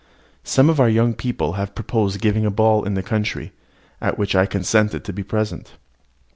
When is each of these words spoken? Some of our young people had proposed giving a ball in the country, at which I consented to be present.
Some 0.43 0.67
of 0.67 0.79
our 0.79 0.89
young 0.89 1.13
people 1.13 1.53
had 1.53 1.75
proposed 1.75 2.21
giving 2.21 2.43
a 2.43 2.49
ball 2.49 2.85
in 2.85 2.95
the 2.95 3.03
country, 3.03 3.51
at 4.01 4.17
which 4.17 4.33
I 4.35 4.47
consented 4.47 5.03
to 5.05 5.13
be 5.13 5.21
present. 5.21 5.73